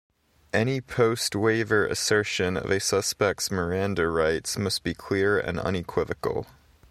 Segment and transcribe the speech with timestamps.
[0.51, 6.47] Any post-waiver assertion of a suspect's Miranda rights must be clear and unequivocal.